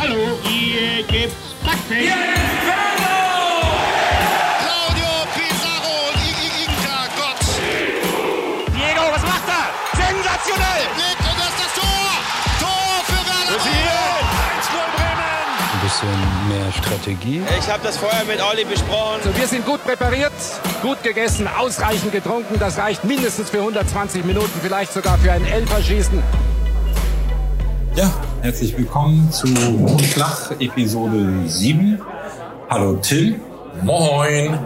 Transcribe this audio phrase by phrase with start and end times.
[0.00, 2.08] Hallo, hier gibt's Backfisch.
[4.62, 6.08] Claudio Pizarro,
[6.56, 7.36] Inka, Gott.
[8.72, 9.68] Diego, was macht er?
[10.00, 10.84] Sensationell!
[10.96, 12.08] Legt und das ist das Tor.
[12.60, 13.60] Tor für Werder.
[15.74, 16.16] ein bisschen
[16.48, 17.42] mehr Strategie.
[17.58, 19.36] Ich habe das vorher mit Olli besprochen.
[19.36, 20.32] Wir sind gut präpariert,
[20.80, 22.58] gut gegessen, ausreichend getrunken.
[22.58, 26.22] Das reicht mindestens für 120 Minuten, vielleicht sogar für ein Elferschießen.
[27.96, 28.10] Ja,
[28.42, 29.46] herzlich willkommen zu
[30.14, 32.00] Flach Episode 7.
[32.70, 33.38] Hallo Till.
[33.82, 34.58] Moin.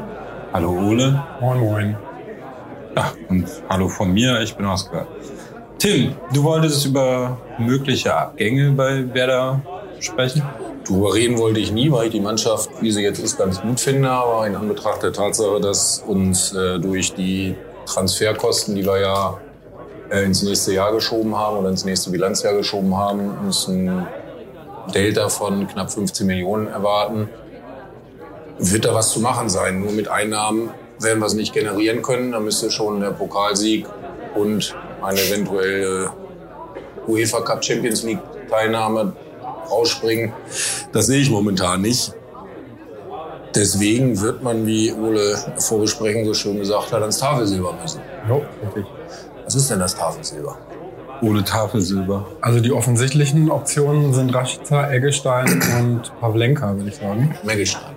[0.53, 1.21] Hallo Ole.
[1.41, 1.97] Moin, moin.
[2.97, 5.09] Ja, und hallo von mir, ich bin Oskar.
[5.79, 9.61] Tim, du wolltest über mögliche Abgänge bei Werder
[9.99, 10.43] sprechen?
[10.87, 13.81] Darüber reden wollte ich nie, weil ich die Mannschaft, wie sie jetzt ist, ganz gut
[13.81, 14.09] finde.
[14.09, 19.39] Aber in Anbetracht der Tatsache, dass uns äh, durch die Transferkosten, die wir ja
[20.23, 23.33] ins nächste Jahr geschoben haben oder ins nächste Bilanzjahr geschoben haben,
[23.69, 24.07] ein
[24.95, 27.29] Delta von knapp 15 Millionen erwarten,
[28.59, 29.81] wird da was zu machen sein.
[29.81, 32.33] Nur mit Einnahmen werden wir es nicht generieren können.
[32.33, 33.87] Da müsste schon der Pokalsieg
[34.35, 36.11] und eine eventuelle
[37.07, 39.15] UEFA Cup Champions League Teilnahme
[39.71, 40.33] rausspringen.
[40.93, 42.13] Das sehe ich momentan nicht.
[43.55, 48.01] Deswegen wird man, wie Ole vor Besprechung so schön gesagt hat, ans Tafelsilber müssen.
[48.29, 48.85] Jo, richtig.
[49.45, 50.57] Was ist denn das Tafelsilber?
[51.23, 52.27] Ole Tafelsilber.
[52.41, 57.35] Also die offensichtlichen Optionen sind Rashica, Eggestein und Pavlenka, würde ich sagen.
[57.45, 57.95] Meggelstein.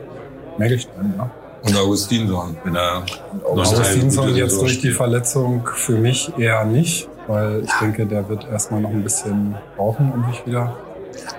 [0.59, 1.29] Eggestein, ja.
[1.63, 3.03] Und Augustinsson, wenn er
[3.43, 4.91] Augustinsson gute jetzt durch die.
[4.91, 10.11] Verletzung für mich eher nicht, weil ich denke, der wird erstmal noch ein bisschen brauchen,
[10.11, 10.77] um sich wieder.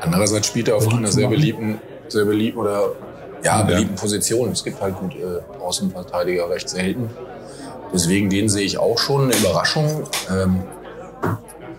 [0.01, 1.79] Andererseits spielt er auf einer sehr beliebten,
[2.09, 2.91] sehr beliebten oder
[3.43, 4.51] ja, beliebten Position.
[4.51, 7.09] Es gibt halt gute Außenverteidiger recht selten.
[7.93, 9.25] Deswegen den sehe ich auch schon.
[9.25, 10.63] Eine Überraschung, ähm,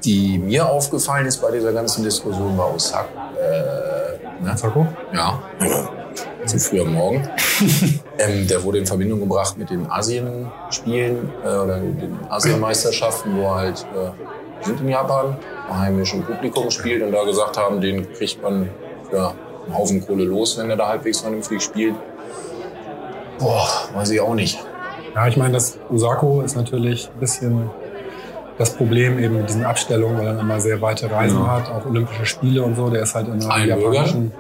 [0.04, 3.08] die mir aufgefallen ist bei dieser ganzen Diskussion war Osaka.
[3.38, 4.58] Äh, ne?
[4.58, 4.88] Sako?
[5.14, 5.42] Ja,
[6.46, 7.30] zu früh am Morgen.
[8.18, 13.56] ähm, der wurde in Verbindung gebracht mit den Asienspielen äh, oder den Asienmeisterschaften, wo er
[13.56, 15.38] halt äh, sind in Japan,
[15.70, 18.70] heimischem Publikum spielt und da gesagt haben, den kriegt man
[19.10, 19.34] für
[19.66, 21.96] einen Haufen Kohle los, wenn er da halbwegs vernünftig spielt.
[23.38, 24.60] Boah, weiß ich auch nicht.
[25.16, 27.70] Ja, ich meine, das Osako ist natürlich ein bisschen
[28.58, 31.48] das Problem eben mit diesen Abstellungen, weil er dann immer sehr weite Reisen Ja.
[31.58, 32.90] hat, auch Olympische Spiele und so.
[32.90, 34.32] Der ist halt in der japanischen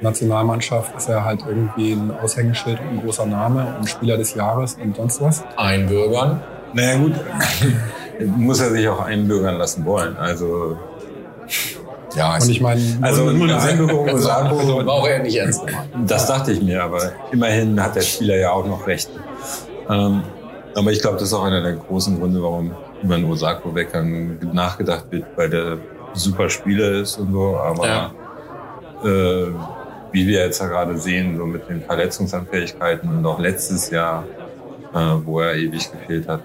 [0.00, 4.74] Nationalmannschaft ist er halt irgendwie ein Aushängeschild und ein großer Name und Spieler des Jahres
[4.82, 5.42] und sonst was.
[5.56, 6.40] Einbürgern.
[6.74, 7.12] Naja gut,
[8.36, 10.16] muss er sich auch einbürgern lassen wollen.
[10.16, 10.76] Also
[12.14, 14.28] Ja, Und ich meine, Also, nur eine also- Einbürgerung also,
[14.86, 15.88] war auch eher nicht ernst gemeint.
[16.06, 19.10] Das dachte ich mir, aber immerhin hat der Spieler ja auch noch Rechte.
[19.88, 20.22] Ähm,
[20.74, 24.38] aber ich glaube, das ist auch einer der großen Gründe, warum über den Osako dann
[24.52, 25.78] nachgedacht wird, weil der
[26.12, 27.56] super Spieler ist und so.
[27.58, 28.14] Aber Ja.
[29.02, 29.52] äh,
[30.12, 34.32] wie wir jetzt ja gerade sehen, so mit den Verletzungsanfähigkeiten und auch letztes Jahr,
[34.92, 36.44] äh, wo er ewig gefehlt hat,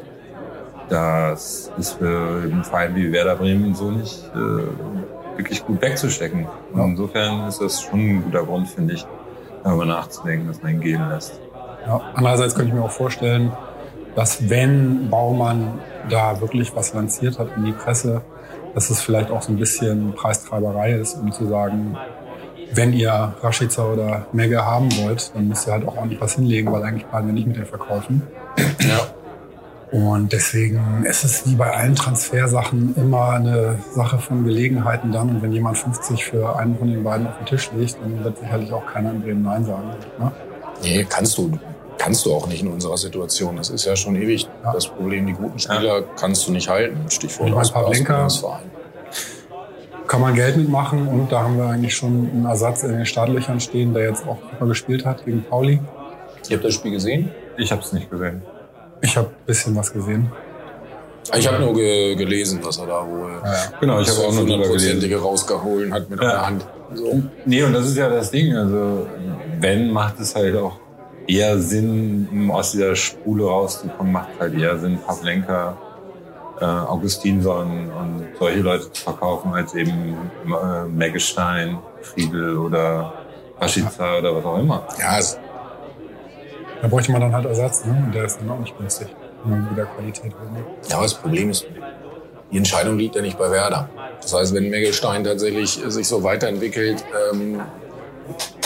[0.88, 4.38] das ist für einen Verein wie Werder Bremen so nicht äh,
[5.38, 6.53] wirklich gut wegzustecken.
[6.73, 9.09] Und insofern ist das schon ein guter Grund, finde ich,
[9.63, 11.41] darüber nachzudenken, dass man ihn gehen lässt.
[11.86, 13.52] Ja, andererseits könnte ich mir auch vorstellen,
[14.16, 18.22] dass wenn Baumann da wirklich was lanciert hat in die Presse,
[18.74, 21.97] dass es vielleicht auch so ein bisschen Preistreiberei ist, um zu sagen,
[22.74, 26.72] wenn ihr Rashica oder Megge haben wollt, dann müsst ihr halt auch ordentlich was hinlegen,
[26.72, 28.22] weil eigentlich planen wir nicht mit den Verkäufen.
[28.80, 29.00] Ja.
[29.91, 35.30] Und deswegen ist es wie bei allen Transfersachen immer eine Sache von Gelegenheiten dann.
[35.30, 38.38] Und wenn jemand 50 für einen von den beiden auf den Tisch legt, dann wird
[38.38, 39.90] sicherlich auch keiner in Bremen Nein sagen.
[40.18, 40.31] Ne?
[40.81, 41.59] Nee, kannst du,
[41.97, 43.57] kannst du auch nicht in unserer Situation.
[43.57, 44.74] Das ist ja schon ewig Ja.
[44.74, 45.28] das Problem.
[45.28, 46.97] Die guten Spieler kannst du nicht halten.
[47.09, 47.85] Stichwort Aus- Pavlenka-
[48.25, 48.72] Ausbildungsverein.
[50.07, 53.59] kann man Geld mitmachen und da haben wir eigentlich schon einen Ersatz in den Startlöchern
[53.59, 55.79] stehen, der jetzt auch super gespielt hat gegen Pauli.
[56.50, 57.31] Ihr habt das Spiel gesehen?
[57.57, 58.41] Ich habe es nicht gesehen.
[59.02, 60.31] Ich habe ein bisschen was gesehen.
[61.38, 63.31] Ich habe nur ge gelesen, was er da wohl
[63.79, 64.50] Genau, ich habe auch nur drüber gelesen.
[64.63, 66.29] hundertprozentige rausgeholt hat mit Ja.
[66.29, 66.66] einer Hand.
[66.94, 67.22] So.
[67.46, 68.53] Nee, und das ist ja das Ding.
[68.56, 69.08] Also,
[69.59, 70.73] wenn, macht es halt auch
[71.32, 75.78] eher Sinn, um aus dieser Spule rauszukommen, macht halt eher Sinn, Pavlenka,
[76.60, 83.14] äh, Augustinsson und solche Leute zu verkaufen, als eben äh, Meggestein, Friedel oder
[83.60, 84.88] Rashica oder was auch immer.
[85.00, 85.40] Ja, es,
[86.82, 88.04] Da bräuchte man dann halt Ersatz, ne?
[88.06, 89.08] Und der ist dann auch nicht günstig,
[89.44, 90.64] wenn man wieder Qualität will.
[90.90, 91.66] Ja, aber das Problem ist,
[92.52, 93.90] die Entscheidung liegt ja nicht bei Werder.
[94.22, 97.62] Das heißt, wenn Meggelstein tatsächlich sich so weiterentwickelt, ähm,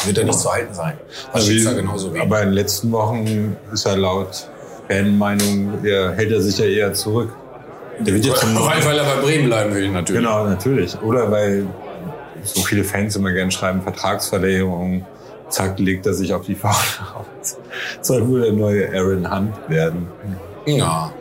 [0.06, 0.94] wird er nicht zu halten sein.
[1.34, 2.22] Also Rashica wie- genauso wenig.
[2.22, 4.50] aber in den letzten Wochen ist er laut
[4.90, 7.30] Fanmeinung, der hält er sich ja eher zurück.
[8.00, 10.22] Der wird jetzt weil, weil er bei Bremen bleiben will, natürlich.
[10.22, 11.02] Genau, natürlich.
[11.02, 11.66] Oder weil
[12.44, 15.06] so viele Fans immer gerne schreiben, Vertragsverlängerung,
[15.50, 16.76] zack, legt er sich auf die Fahne
[17.16, 17.58] aus.
[18.02, 20.08] Soll wohl der neue Aaron Hunt werden.
[20.66, 21.12] Ja.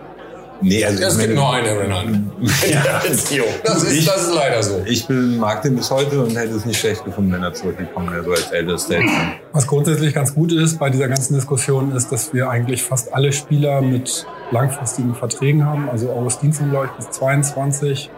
[0.60, 1.92] Nee, also Es gibt nur einen Aaron
[2.40, 2.52] Hunt.
[2.70, 3.02] Ja.
[3.64, 4.82] Das ist, Ich- das ist leider so.
[4.86, 8.10] Ich bin, mag den bis heute und hätte es nicht schlecht gefunden, wenn er zurückgekommen
[8.12, 9.32] wäre, so als Elder Statesman.
[9.52, 13.32] Was grundsätzlich ganz gut ist bei dieser ganzen Diskussion ist, dass wir eigentlich fast alle
[13.32, 15.88] Spieler mit langfristigen Verträgen haben.
[15.90, 18.10] Also Augustinsson, glaube ich, bis 22,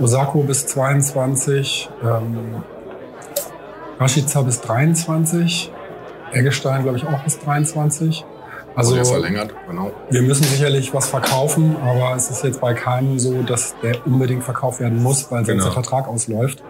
[0.00, 2.62] Osako bis 22, ähm,
[4.00, 5.70] Rashica bis 23,
[6.32, 8.24] Eggestein, glaube ich, auch bis 23.
[8.78, 9.90] Also Also der verlängert, genau.
[10.08, 14.44] wir müssen sicherlich was verkaufen, aber es ist jetzt bei keinem so, dass der unbedingt
[14.44, 15.64] verkauft werden muss, weil sonst Genau.
[15.64, 16.62] der Vertrag ausläuft.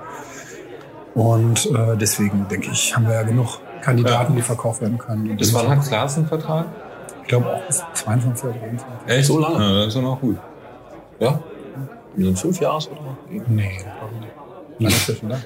[1.14, 5.30] Und äh, deswegen denke ich, haben wir ja genug Kandidaten, die verkauft werden können.
[5.30, 6.66] Und Bis wann hat Klaas einen Vertrag?
[7.22, 8.86] Ich glaube auch bis 22 oder 23.
[9.06, 9.26] Echt?
[9.26, 9.58] So lange?
[9.62, 10.36] Ja, das ist doch noch gut.
[11.20, 11.40] Ja?
[12.16, 13.16] Sind fünf Jahre oder?
[13.48, 14.34] Nee, das glaube ich nicht.
[14.78, 15.38] Wie lange ist der schon da?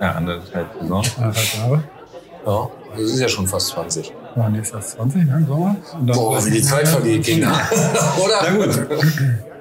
[0.00, 1.04] Ja, anderthalb Saison.
[1.16, 1.84] Anderthalb Jahre.
[2.46, 2.68] Ja.
[2.92, 4.12] Das ist ja schon fast 20.
[4.38, 5.76] Ja, nächstes Jahr ist 20, ne, im Sommer.
[5.98, 7.52] Und dann- Boah, wie die Zeit vergeht, Kinder.
[8.24, 8.34] Oder?
[8.42, 8.86] Na gut.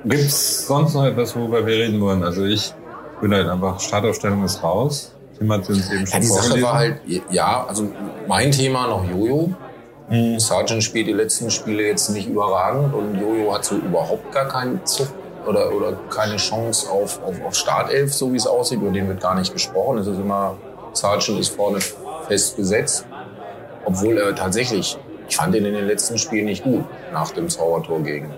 [0.06, 2.24] Gibt's sonst noch etwas, worüber wir reden wollen?
[2.24, 2.74] Also ich
[3.20, 5.14] bin halt einfach, Startaufstellung ist raus.
[5.40, 7.90] Sie uns eben Ja, schon die Sache war halt, ja, also
[8.28, 9.50] mein Thema noch Jojo.
[10.38, 14.86] Sargent spielt die letzten Spiele jetzt nicht überragend und Jojo hat so überhaupt gar keinen
[14.86, 15.08] Zug
[15.48, 18.80] oder, oder keine Chance auf, auf, auf Startelf, so wie es aussieht.
[18.80, 19.98] Über den wird gar nicht gesprochen.
[19.98, 20.56] Es ist immer,
[20.94, 21.80] Sargent ist vorne
[22.28, 23.06] fest gesetzt.
[23.88, 24.98] Obwohl er tatsächlich,
[25.30, 28.34] ich fand ihn in den letzten Spielen nicht gut, nach dem Zaubertor gegen.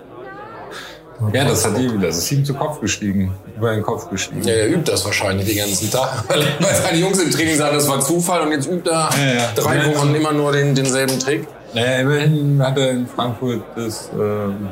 [1.32, 3.34] Ja, das hat ihm, das ist ihm zu Kopf gestiegen.
[3.56, 4.42] Über den Kopf gestiegen.
[4.42, 6.24] Ja, er übt das wahrscheinlich den ganzen Tag.
[6.28, 9.34] Weil weil seine Jungs im Training sagen, das war Zufall und jetzt übt er Ja,
[9.34, 9.48] ja.
[9.54, 9.94] drei Ja.
[9.94, 11.46] Wochen immer nur den, denselben Trick.
[11.74, 14.68] Naja, immerhin hat er in Frankfurt das, ähm,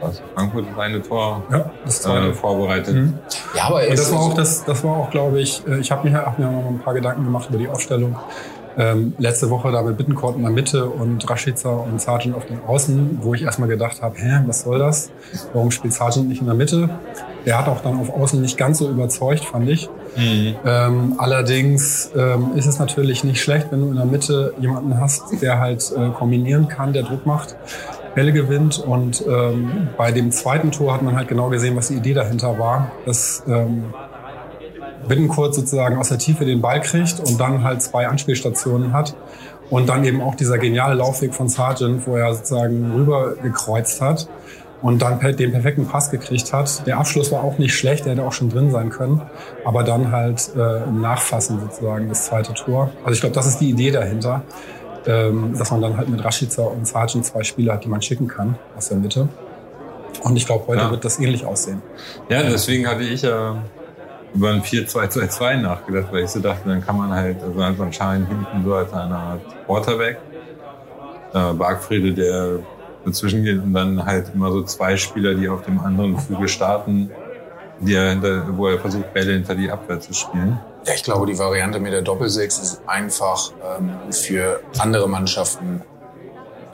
[0.00, 2.94] was, Frankfurt das eine Tor Ja, das äh, vorbereitet.
[3.54, 5.90] Ja, aber er Und das war auch, das, das war auch, glaube ich, äh, ich
[5.90, 8.16] habe mir, hab mir noch ein paar Gedanken gemacht über die Aufstellung.
[8.78, 12.60] Ähm, letzte Woche da mit Bittencourt in der Mitte und Rashica und Sargent auf den
[12.66, 15.10] Außen, wo ich erstmal gedacht habe, hä, was soll das?
[15.52, 16.90] Warum spielt Sargent nicht in der Mitte?
[17.46, 19.88] Der hat auch dann auf Außen nicht ganz so überzeugt, fand ich.
[20.64, 25.40] Ähm, allerdings ähm, ist es natürlich nicht schlecht, wenn du in der Mitte jemanden hast,
[25.40, 27.56] der halt äh, kombinieren kann, der Druck macht,
[28.14, 28.78] Bälle gewinnt.
[28.78, 32.58] Und ähm, bei dem zweiten Tor hat man halt genau gesehen, was die Idee dahinter
[32.58, 32.90] war.
[33.04, 33.94] Dass ähm,
[35.08, 39.14] Bittencourt sozusagen aus der Tiefe den Ball kriegt und dann halt zwei Anspielstationen hat.
[39.68, 44.28] Und dann eben auch dieser geniale Laufweg von Sargent, wo er sozusagen rüber gekreuzt hat
[44.80, 46.86] und dann den perfekten Pass gekriegt hat.
[46.86, 49.22] Der Abschluss war auch nicht schlecht, der hätte auch schon drin sein können.
[49.64, 52.90] Aber dann halt äh, im Nachfassen sozusagen das zweite Tor.
[53.02, 54.42] Also ich glaube, das ist die Idee dahinter,
[55.06, 58.28] ähm, dass man dann halt mit Rashica und Sargent zwei Spieler hat, die man schicken
[58.28, 59.28] kann aus der Mitte.
[60.22, 60.90] Und ich glaube, heute Ja.
[60.92, 61.82] wird das ähnlich aussehen.
[62.28, 63.56] Ja, deswegen hatte ich ja
[64.34, 67.92] über ein 4-2-2-2 nachgedacht, weil ich so dachte, dann kann man halt, also hat man
[67.92, 70.18] Schein hinten so als eine Art Quarterback,
[71.32, 72.58] äh, Bargfriede, der
[73.04, 77.10] dazwischen geht und dann halt immer so zwei Spieler, die auf dem anderen Flügel starten,
[77.80, 80.58] die er hinter, wo er versucht, Bälle hinter die Abwehr zu spielen.
[80.84, 85.82] Ja, ich glaube, die Variante mit der Doppelsechs ist einfach ähm, für andere Mannschaften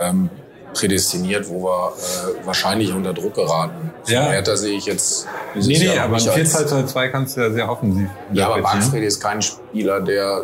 [0.01, 0.31] ähm,
[0.75, 3.91] prädestiniert, wo wir äh, wahrscheinlich unter Druck geraten.
[4.07, 4.23] Ja.
[4.31, 8.49] Hertha sehe ich jetzt Nee, nee, aber als- 4-2-2 kannst du ja sehr offensiv Ja,
[8.49, 8.63] aber.
[8.63, 10.43] Bargfrede ist kein Spieler, der,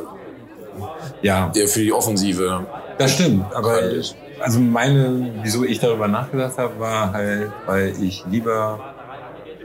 [1.23, 2.67] Ja, der für die Offensive
[2.99, 4.15] Das stimmt, aber ist.
[4.41, 8.79] also meine, wieso ich darüber nachgedacht habe, war halt, weil ich lieber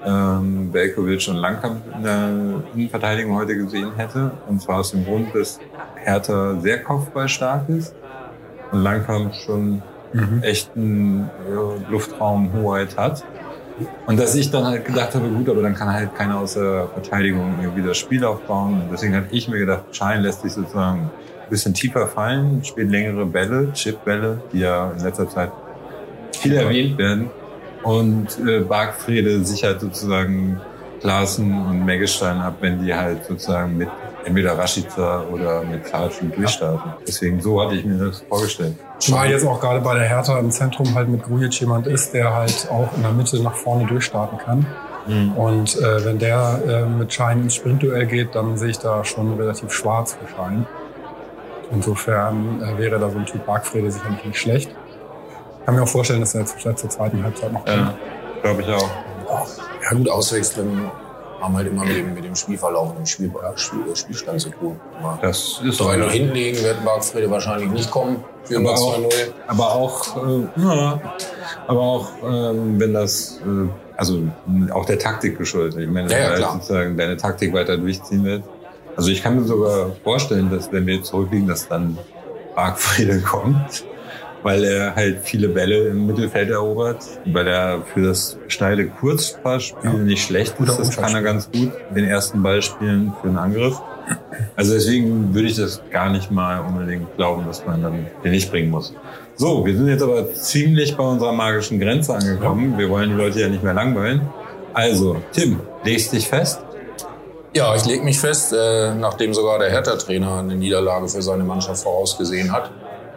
[0.05, 2.29] ähm, Belkovic und Langkamp in der
[2.73, 4.31] Innenverteidigung heute gesehen hätte.
[4.47, 5.59] Und zwar aus dem Grund, dass
[5.95, 7.93] Hertha sehr kopfballstark ist
[8.71, 9.81] und Langkamp schon
[10.41, 13.23] echten äh, Luftraumhoheit hat.
[14.05, 16.87] Und dass ich dann halt gedacht habe, gut, aber dann kann halt keiner aus der
[16.93, 18.81] Verteidigung irgendwie das Spiel aufbauen.
[18.81, 21.09] Und deswegen hatte ich mir gedacht, Schein lässt sich sozusagen
[21.43, 25.51] ein bisschen tiefer fallen, spielt längere Bälle, Chipbälle, die ja in letzter Zeit
[26.33, 27.29] viel erwähnt werden.
[27.81, 30.61] Und äh, Bargfriede sichert sozusagen
[31.01, 33.89] Klaassen und Meggestein ab, wenn die halt sozusagen mit
[34.25, 36.93] entweder Rashica oder mit Sargent durchstarten.
[37.07, 38.75] Deswegen so hatte ich mir das vorgestellt.
[38.99, 42.33] Zumal jetzt auch gerade bei der Hertha im Zentrum halt mit Grujic jemand ist, der
[42.33, 44.65] halt auch in der Mitte nach vorne durchstarten kann.
[45.35, 49.33] Und äh, wenn der äh, mit Schein ins Sprintduell geht, dann sehe ich da schon
[49.33, 50.65] relativ schwarz für Schein.
[51.71, 54.69] Insofern äh, wäre da so ein Typ Bargfrede sicherlich nicht schlecht.
[55.59, 57.77] Ich kann mir auch vorstellen, dass er jetzt vielleicht zur zweiten Halbzeit noch kommt.
[57.77, 57.93] Ja,
[58.43, 58.89] glaube ich auch.
[59.83, 60.89] Ja gut, Auswechseln
[61.43, 64.79] haben halt immer mit dem, mit dem Spielverlauf und dem Spiel, Spiel, Spielstand zu tun.
[64.99, 65.85] Aber Das ist so.
[65.89, 69.09] 3-0 hinlegen wird Bargfrede wahrscheinlich nicht kommen für Aber auch, 2-0.
[69.47, 71.01] aber auch, äh, ja,
[71.67, 74.23] aber auch, ähm, wenn das, äh, also
[74.71, 75.79] auch der Taktik geschuldet.
[75.79, 78.43] Ich meine, Ja, ja, sozusagen deine Taktik weiter durchziehen wird,
[78.95, 81.97] Also ich kann mir sogar vorstellen, dass wenn wir zurückliegen, dass dann
[82.55, 83.83] Bargfriede kommt,
[84.43, 89.97] weil er halt viele Bälle im Mittelfeld erobert, weil er für das schnelle Kurzpassspiel Ja.
[89.97, 90.77] nicht schlecht ist.
[90.79, 93.81] Das kann er ganz gut, den ersten Ball spielen für einen Angriff.
[94.57, 98.51] Also deswegen würde ich das gar nicht mal unbedingt glauben, dass man dann den nicht
[98.51, 98.93] bringen muss.
[99.35, 102.77] So, wir sind jetzt aber ziemlich bei unserer magischen Grenze angekommen.
[102.77, 104.21] Wir wollen die Leute ja nicht mehr langweilen.
[104.73, 106.59] Also, Tim, legst dich fest?
[107.55, 111.83] Ja, ich lege mich fest, äh, nachdem sogar der Hertha-Trainer eine Niederlage für seine Mannschaft
[111.83, 112.71] vorausgesehen hat.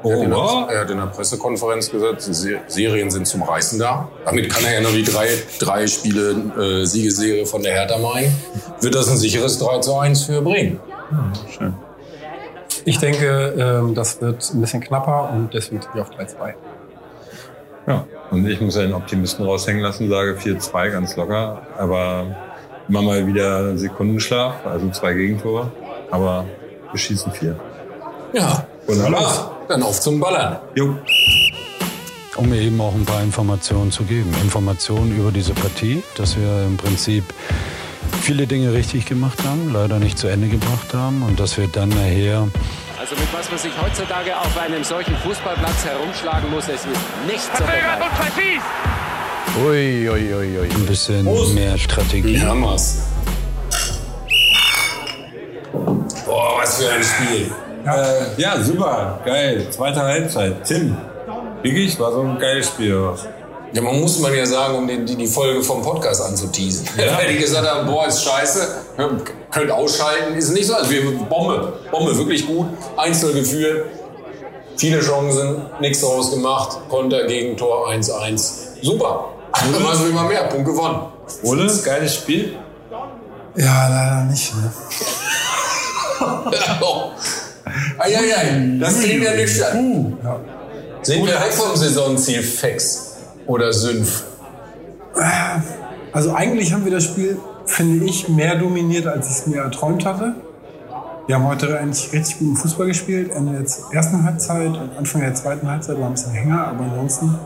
[0.07, 0.71] Oh, er, hat in der, wow.
[0.71, 4.09] er hat in der Pressekonferenz gesagt, Serien sind zum Reißen da.
[4.25, 5.27] Damit kann er ja nur die drei,
[5.59, 8.33] drei Spiele äh, Siegesserie von der Hertha meinen.
[8.81, 10.79] Wird das ein sicheres 3 zu 1 für Bremen?
[11.51, 11.75] Schön.
[12.85, 16.55] Ich denke, ähm, das wird ein bisschen knapper und deswegen tippe ich auf 3-2.
[17.89, 21.63] Ja, und ich muss einen Optimisten raushängen lassen, sage 4-2 ganz locker.
[21.77, 22.27] Aber
[22.89, 25.73] immer mal wieder Sekundenschlaf, also zwei Gegentore.
[26.13, 26.45] Aber
[26.93, 27.59] wir schießen vier.
[28.33, 29.57] Ja, Wunderbar.
[29.69, 30.59] Dann auf zum Ballern.
[30.75, 30.97] Jo.
[32.37, 34.33] Um mir eben auch ein paar Informationen zu geben.
[34.43, 37.25] Informationen über diese Partie, dass wir im Prinzip
[38.21, 41.89] viele Dinge richtig gemacht haben, leider nicht zu Ende gebracht haben und dass wir dann
[41.89, 42.49] nachher
[42.99, 46.87] Also mit was man sich heutzutage auf einem solchen Fußballplatz herumschlagen muss, es ist
[47.27, 48.61] nicht zu vergleichen.
[49.65, 52.41] ui, ui, ui, ui, ein bisschen mehr Strategie.
[52.41, 53.03] Hammers.
[56.25, 57.51] Boah, was für ein Spiel.
[57.87, 59.21] Äh, ja, super.
[59.25, 59.67] Geil.
[59.71, 60.65] Zweite Halbzeit.
[60.65, 60.97] Tim,
[61.63, 61.99] wirklich?
[62.01, 63.13] War so ein geiles Spiel.
[63.73, 66.89] Ja, man muss man ja sagen, um die, die Folge vom Podcast anzuteasen.
[66.97, 67.19] Ja.
[67.19, 68.69] Wenn die gesagt haben, boah, ist scheiße,
[69.51, 70.75] könnt ausschalten, ist nicht so.
[70.75, 72.67] Also wir, Bombe, Bombe, wirklich gut.
[72.97, 73.87] Einzel geführt,
[74.77, 78.83] viele Chancen, nichts daraus gemacht, Konter, Gegentor 1-1.
[78.83, 79.27] Super.
[79.53, 80.45] Was will man mehr?
[80.45, 81.07] Punkt gewonnen.
[81.43, 82.57] Ole, geiles Spiel.
[83.57, 84.55] Ja, leider nicht.
[84.55, 84.73] Ne?
[87.99, 90.19] Eieiei, das klingt ja nüchtern.
[90.23, 90.41] Ja.
[91.03, 94.25] Sind wir weg vom Saisonziel Fex oder Sünf?
[96.13, 100.05] Also eigentlich haben wir das Spiel, finde ich, mehr dominiert, als ich es mir erträumt
[100.05, 100.35] hatte.
[101.27, 103.33] Wir haben heute eigentlich richtig guten Fußball gespielt.
[103.33, 107.39] Ende der ersten Halbzeit und Anfang der zweiten Halbzeit war ein bisschen Hänger, aber ansonsten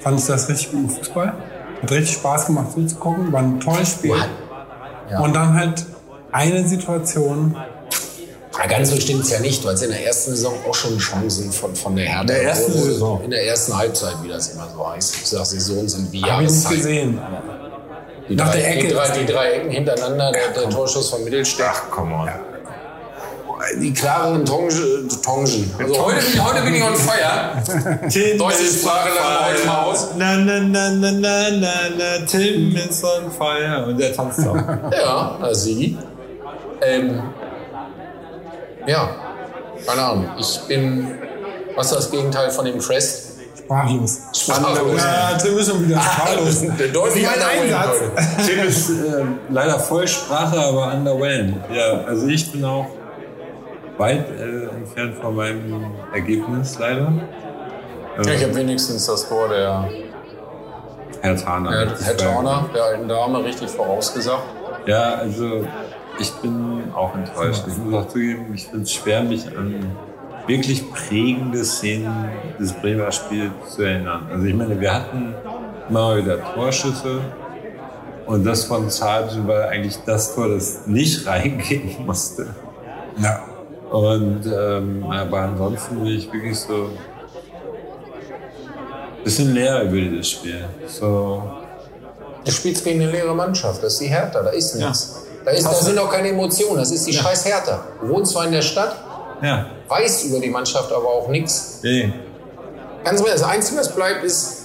[0.00, 1.34] fand ich das richtig guten Fußball.
[1.82, 4.14] Hat richtig Spaß gemacht zuzugucken, war ein tolles Spiel.
[5.22, 5.86] Und dann halt
[6.32, 7.56] eine Situation,
[8.62, 9.64] Ja, ganz so stimmt's ja nicht.
[9.64, 12.20] Du hattest in der ersten Saison auch schon Chancen von, von der Hertha.
[12.20, 13.22] In der ersten Wo- Saison?
[13.24, 15.14] In der ersten Halbzeit, wie das immer so heißt.
[15.22, 17.18] Ich sag, Saison sind wie habe ich nicht gesehen.
[18.28, 18.86] Die Nach drei, der Ecke.
[18.88, 21.66] Die drei, die drei Ecken hintereinander, der, der Torschuss von Mittelstedt.
[21.70, 22.28] Ach, come on.
[23.80, 25.08] Die klareren Tongen.
[25.22, 25.74] Tongen.
[25.78, 27.62] Also heute, bin ich- heute bin ich on fire.
[28.38, 30.08] Deutsche Sprache wir heute mal aus.
[30.18, 33.86] Na, na, na, na, na, na, na, Tim ist on fire.
[33.86, 34.54] Und der tanzt auch.
[34.56, 35.96] Ja, na sie.
[36.82, 37.22] Ähm,
[38.86, 39.10] ja,
[39.86, 40.30] keine Ahnung.
[40.38, 41.18] Ich bin.
[41.76, 43.30] Was ist das Gegenteil von dem Crest?
[43.56, 44.20] Sprachlos.
[44.34, 45.02] Sprachlos.
[45.02, 46.64] Ja, Tim ist schon wieder sprachlos.
[46.78, 48.00] Der deutlich Einsatz.
[48.46, 51.56] Tim ist äh, leider voll Sprache, aber underwhelmed.
[51.72, 52.86] Ja, also ich bin auch
[53.96, 57.12] weit äh, entfernt von meinem Ergebnis leider.
[58.24, 59.88] Ja, ich habe wenigstens das Tor der
[61.20, 61.70] Herr Thaner.
[61.70, 64.42] Herr, Herr Tauner, der alten Dame, richtig vorausgesagt.
[64.86, 65.64] Ja, also
[66.18, 67.64] ich bin auch enttäuscht.
[67.68, 69.96] Ich muss auch zugeben, ich finde es schwer, mich an
[70.46, 74.26] wirklich prägende Szenen des Bremer Spiels zu erinnern.
[74.30, 75.34] Also ich meine, wir hatten
[75.88, 77.20] mal wieder Torschüsse
[78.26, 82.54] und das von Sargent war eigentlich das Tor, das nicht reingehen musste.
[83.18, 83.44] Ja.
[83.90, 86.90] Und ähm, aber ansonsten bin ich wirklich so
[89.16, 90.64] ein bisschen leer über dieses Spiel.
[90.86, 91.42] So,
[92.44, 95.26] Du spielst gegen eine leere Mannschaft, das ist die Hertha, da ist nichts.
[95.44, 97.84] Da, ist, da sind auch keine Emotionen, das ist die scheiß Hertha.
[98.00, 98.96] Du wohnst zwar in der Stadt,
[99.42, 101.80] ja, weißt über die Mannschaft aber auch nichts.
[101.82, 102.12] nee.
[103.02, 104.60] Ganz ehrlich, das Einzige, was bleibt, ist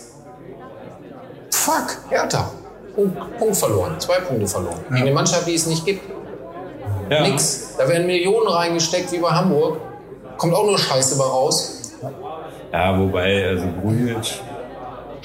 [1.52, 2.52] Fuck, Hertha.
[2.94, 4.80] Punkt, Punkt verloren, zwei Punkte verloren.
[4.90, 6.02] Gegen eine Mannschaft, die es nicht gibt.
[7.10, 7.22] Ja.
[7.22, 7.76] Nix.
[7.78, 9.80] Da werden Millionen reingesteckt wie bei Hamburg.
[10.38, 11.94] Kommt auch nur Scheiße bei raus.
[12.72, 14.40] Ja, wobei, also Grujic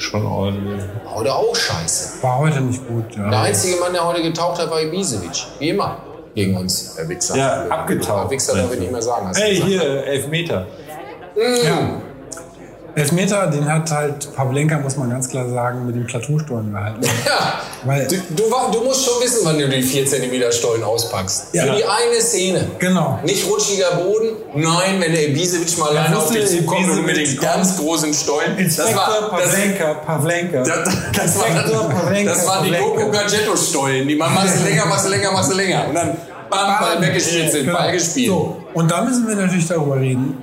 [0.00, 0.82] schon ordentlich.
[1.18, 2.22] Oder auch Scheiße.
[2.22, 3.04] War heute nicht gut.
[3.16, 3.30] Ja.
[3.30, 5.46] Der einzige Mann, der heute getaucht hat, war Ibisevic.
[5.58, 5.98] Wie immer.
[6.34, 7.36] Gegen uns, der Wichser.
[7.36, 8.30] Ja, abgetaucht.
[8.30, 9.28] Wichser darf ich nicht mehr sagen.
[9.28, 9.68] hast du Hey, gesagt.
[9.70, 10.04] hier,
[12.94, 13.46] Elfmeter.
[13.48, 17.00] Den hat halt Pavlenka, muss man ganz klar sagen, mit dem Plateaustollen gehalten.
[17.26, 17.60] Ja.
[17.84, 18.42] Weil, Du, du,
[18.72, 21.54] du musst schon wissen, wann du die 4 cm Stollen auspackst.
[21.54, 21.64] Ja.
[21.64, 22.66] Für die eine Szene.
[22.78, 23.18] genau.
[23.24, 24.28] Nicht rutschiger Boden.
[24.54, 28.58] Nein, wenn der Ibisevic mal alleine auf dich zukommt und mit den ganz großen Stollen.
[28.58, 30.58] Inspektor das, Pavlenka, Pavlenka.
[30.62, 32.70] das, das, war, Inspektor Pavlenka, das waren die.
[32.78, 34.08] Goku Gadgetto-Stollen.
[34.08, 35.88] Die man machst länger, machst du länger, machst du länger.
[35.88, 36.16] Und dann
[36.50, 37.78] Bam, Ball weggespielt sind, Genau.
[37.78, 38.28] Ball gespielt.
[38.28, 40.36] So, und da müssen wir natürlich darüber reden,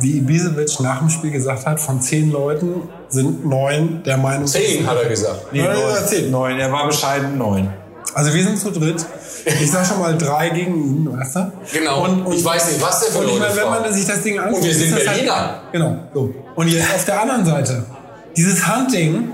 [0.00, 4.46] wie Ibisevic nach dem Spiel gesagt hat, von zehn Leuten sind neun der Meinung.
[4.46, 5.52] Zehn, hat er gesagt.
[5.52, 6.30] Nee, Neun neun.
[6.30, 6.58] Neun.
[6.58, 7.72] Er war bescheiden neun.
[8.14, 9.04] Also wir sind zu dritt.
[9.44, 11.52] Ich sag schon mal drei gegen ihn, weißt du?
[11.72, 12.06] Genau.
[12.30, 14.64] Ich weiß nicht, was der für Und ich meine, wenn man sich das Ding anguckt...
[14.64, 15.36] wir sind ist das Berliner.
[15.36, 15.96] Halt, genau.
[16.12, 16.34] So.
[16.54, 17.84] Und jetzt auf der anderen Seite,
[18.36, 19.32] dieses Hunting,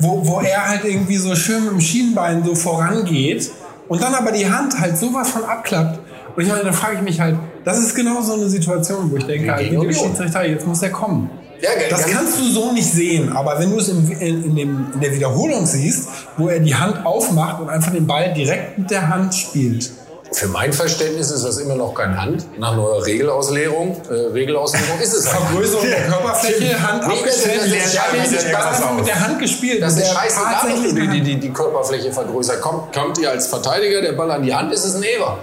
[0.00, 3.50] wo, wo er halt irgendwie so schön mit dem Schienbein so vorangeht
[3.88, 5.98] und dann aber die Hand halt sowas von abklappt.
[6.36, 9.16] Und ich meine, dann frage ich mich halt, das ist genau so eine Situation, wo
[9.16, 9.70] ich denke, als.
[9.70, 11.30] Videoschiedsrichter, jetzt muss er kommen.
[11.60, 14.86] Ja, Das kannst du so nicht sehen, aber wenn du es in, in, in, dem,
[14.94, 18.90] in der Wiederholung siehst, wo er die Hand aufmacht und einfach den Ball direkt mit
[18.90, 19.90] der Hand spielt.
[20.30, 22.46] Für mein Verständnis ist das immer noch kein Hand.
[22.58, 25.46] Nach neuer Regelauslegung, äh, Regelauslegung ist es Hand.
[25.46, 29.82] Vergrößerung der Körperfläche, Hand Nee, abgestellt, der einfach mit der Hand gespielt.
[29.82, 32.60] Das ist der tatsächlich du die, die, die Körperfläche vergrößert.
[32.60, 35.38] Kommt, kommt ihr als Verteidiger der Ball an die Hand, ist es ein Eber.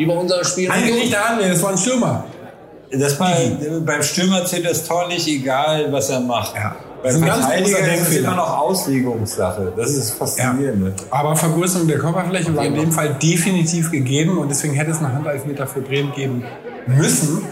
[0.00, 0.70] Wie bei unserem Spiel.
[0.70, 2.24] Eigentlich nicht der Hand, nee, das war ein Stürmer.
[2.90, 3.30] Das war,
[3.84, 6.56] beim Stürmer zählt das Tor nicht, egal was er macht.
[6.56, 6.74] Ja.
[7.02, 9.74] Beim Das ist ein ganz Verteidiger ist es immer noch Auslegungssache.
[9.76, 10.94] Das ist das Faszinierende.
[11.10, 15.12] Aber Vergrößerung der Körperfläche war in dem Fall definitiv gegeben und deswegen hätte es einen
[15.12, 16.44] Handelfmeter für Bremen geben
[16.86, 17.42] müssen.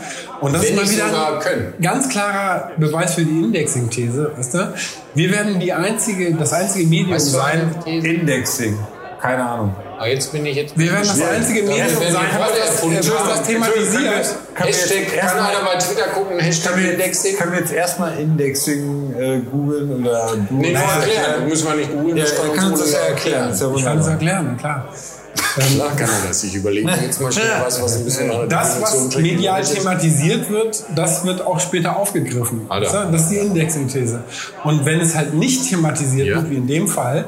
[0.41, 1.75] Und das Wenn ist mal wieder sogar ein können.
[1.83, 4.33] ganz klarer Beweis für die Indexing-These.
[4.39, 4.73] Weißt du?
[5.15, 7.75] Wir werden die einzige, das einzige Medium Weißt du, sein.
[7.85, 8.79] Indexing.
[9.21, 9.75] Keine Ahnung.
[10.01, 10.79] Ah, jetzt bin ich jetzt.
[10.79, 13.47] Wir werden das einzige Das Medium sein, das, das haben.
[13.47, 14.37] thematisiert.
[14.55, 17.37] Hashtag, kann einer bei Twitter gucken, Hashtag Können wir, Indexing?
[17.37, 21.49] können wir jetzt erstmal Indexing äh, googeln oder du Nee, nur erklären.
[21.49, 23.55] Müssen wir nicht googeln, Ja, das kann er uns das ja erklären.
[23.59, 24.89] Ja Ich kann es erklären, klar.
[25.55, 26.89] Klar kann er das sich überlegen.
[27.03, 31.59] Jetzt mal schnell was, was ein bisschen Das, was medial thematisiert wird, das wird auch
[31.59, 32.67] später aufgegriffen.
[32.69, 33.09] Alter.
[33.11, 34.23] Das ist die Indexing-These.
[34.65, 36.37] Und wenn es halt nicht thematisiert Ja.
[36.37, 37.25] wird, wie in dem Fall,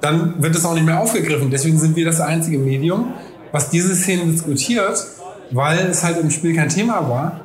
[0.00, 1.50] dann wird es auch nicht mehr aufgegriffen.
[1.50, 3.12] Deswegen sind wir das einzige Medium,
[3.52, 5.04] was diese Szene diskutiert,
[5.50, 7.40] weil es halt im Spiel kein Thema war.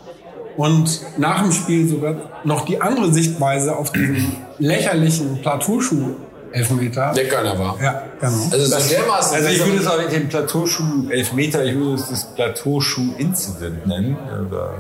[0.58, 7.12] Und nach dem Spiel sogar noch die andere Sichtweise auf diesen lächerlichen Plateauschuh-Elfmeter.
[7.14, 7.78] Der keiner war.
[7.82, 8.50] Ja, genau.
[8.52, 9.36] Also so dermaßen.
[9.36, 13.86] Also ich würde es auch nicht den Plateauschuh Elfmeter, ich würde es das Plateauschuh Incident
[13.86, 14.16] nennen
[14.48, 14.74] oder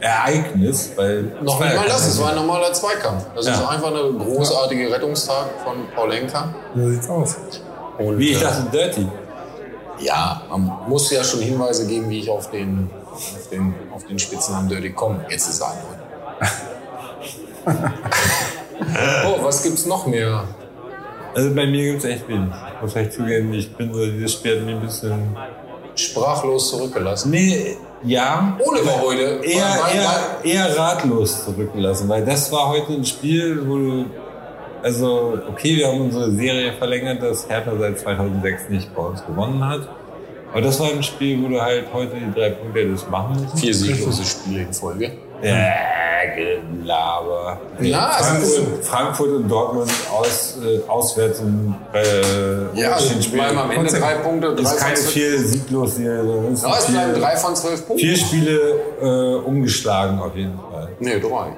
[0.00, 3.24] Ereignis, weil noch nicht ja mal das, es war ein normaler Zweikampf.
[3.34, 3.68] Das ist Ja.
[3.68, 6.54] einfach eine großartige Rettungstat von Paul Enka.
[6.74, 7.36] So sieht's aus.
[7.98, 9.06] Und, Wie ich dachte, Dirty.
[9.98, 14.18] Ja, man muss ja schon Hinweise geben, wie ich auf den, auf den, auf den
[14.18, 15.26] Spitznamen Dirty komme.
[15.28, 15.74] Jetzt ist er
[19.26, 20.44] Oh, was gibt's noch mehr?
[21.34, 22.50] Also bei mir gibt es echt wenig.
[22.80, 25.36] Muss ich zugeben, ich bin so, dieses Spiel hat mich ein bisschen...
[25.94, 27.30] Sprachlos zurückgelassen.
[27.30, 28.56] Nee, ja.
[28.64, 29.40] Ole war heute.
[29.42, 34.04] Eher, war- eher, eher ratlos zurückgelassen, weil das war heute ein Spiel, wo du,
[34.82, 39.64] also okay, wir haben unsere Serie verlängert, dass Hertha seit 2006 nicht bei uns gewonnen
[39.66, 39.88] hat.
[40.52, 43.56] Aber das war ein Spiel, wo du halt heute die drei Punkte hättest machen müssen.
[43.56, 45.12] Vier sieglose Spiele in Folge.
[45.42, 45.56] Ja,
[46.36, 47.58] Gelaber.
[47.80, 53.70] Ja, Frankfurt, ist- Frankfurt und Dortmund aus, äh, auswärts im äh, Ja, also haben am
[53.70, 54.54] Ende drei Punkte.
[54.54, 56.22] Drei ist keine vier sieglos Serie,
[56.54, 58.06] sondern es bleiben drei von zwölf Punkten.
[58.06, 58.60] vier Spiele
[59.00, 60.88] äh, umgeschlagen auf jeden Fall.
[60.98, 61.56] Nee, drei.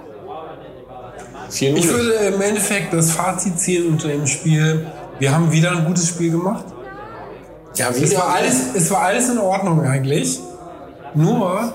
[1.51, 4.87] Vier Ich würde im Endeffekt das Fazit ziehen unter dem Spiel.
[5.19, 6.65] Wir haben wieder ein gutes Spiel gemacht.
[7.75, 10.41] Ja, Es war alles, es war alles in Ordnung eigentlich.
[11.15, 11.73] Nur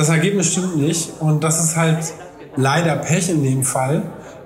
[0.00, 1.98] das Ergebnis stimmt nicht und das ist halt
[2.56, 4.02] leider Pech in dem Fall.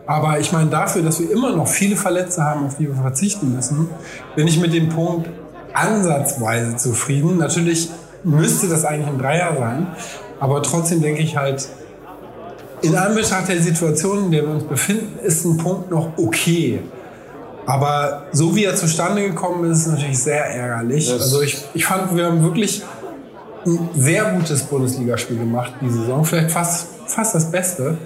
[0.07, 3.55] Aber ich meine, dafür, dass wir immer noch viele Verletzte haben, auf die wir verzichten
[3.55, 3.89] müssen,
[4.37, 5.31] bin ich mit dem Punkt
[5.73, 7.39] ansatzweise zufrieden.
[7.39, 7.89] Natürlich
[8.23, 9.87] müsste das eigentlich ein Dreier sein,
[10.41, 11.69] aber trotzdem denke ich halt,
[12.83, 16.81] in Anbetracht der Situation, in der wir uns befinden, ist ein Punkt noch okay.
[17.65, 21.11] Aber so wie er zustande gekommen ist, ist natürlich sehr ärgerlich.
[21.11, 22.83] also ich, ich fand, wir haben wirklich
[23.67, 26.25] ein sehr gutes Bundesligaspiel gemacht die Saison.
[26.25, 27.97] Vielleicht fast, fast das Beste.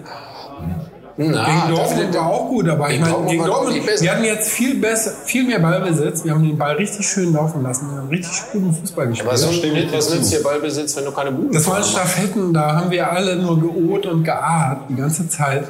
[1.20, 4.78] Na, gegen Dortmund war auch gut, aber ich meine, gegen Dortmund, wir hatten jetzt viel
[4.80, 6.24] besser, viel mehr Ballbesitz.
[6.24, 7.90] Wir haben den Ball richtig schön laufen lassen.
[7.90, 9.32] Wir haben richtig guten Fußball gespielt.
[9.32, 9.44] Was,
[9.92, 11.82] was nützt dir Ballbesitz, wenn du keine Buden Das waren?
[11.82, 15.64] Staffetten, da haben wir alle nur geoht und geahrt die ganze Zeit.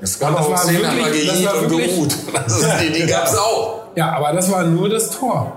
[0.00, 2.16] Es gab Und das auch war Szenen, wirklich- das war und wirklich- geruht.
[2.32, 3.80] Das ist, die die gab's auch.
[3.94, 5.52] Ja, aber das war nur das Tor.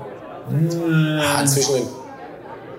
[1.21, 1.83] Ah, zwischen den.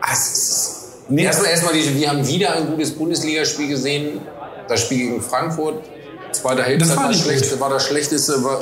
[0.00, 0.76] Ah, es ist-
[1.16, 4.20] Erstmal, erstmal die, wir haben wieder ein gutes Bundesligaspiel gesehen.
[4.68, 5.84] Das Spiel gegen Frankfurt.
[6.32, 8.60] Zweite Halbzeit Das war schlecht, war das Schlechteste, wa-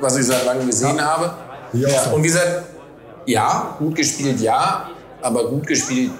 [0.00, 1.34] was ich seit langem gesehen habe.
[2.12, 2.62] Und wie gesagt,
[3.26, 4.88] ja, gut gespielt, ja.
[5.20, 6.12] Aber gut gespielt,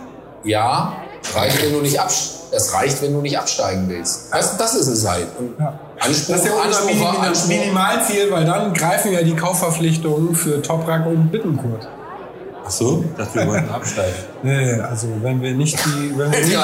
[0.43, 0.97] ja.
[1.35, 4.27] Reicht, wenn du nicht absch das reicht, wenn du nicht absteigen willst.
[4.31, 5.27] Das, das ist es halt.
[5.38, 7.49] Und Anspruch, Das ist ja unser Anspruch, Minim Anspruch.
[7.49, 11.88] Minimalziel, weil dann greifen ja die Kaufverpflichtungen für Toprak und Bittenkurt.
[12.73, 14.15] So, dachte, wir wollten absteigen.
[14.43, 16.59] Nee, also wenn wir nicht die, wenn wir, nicht,